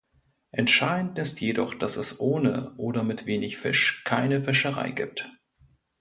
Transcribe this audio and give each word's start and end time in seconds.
Entscheidend 0.51 1.19
ist 1.19 1.41
jedoch, 1.41 1.75
dass 1.75 1.95
es 1.95 2.19
ohne 2.19 2.73
oder 2.77 3.03
mit 3.03 3.27
wenig 3.27 3.59
Fisch 3.59 4.01
keine 4.03 4.41
Fischerei 4.41 4.89
gibt. 4.89 5.29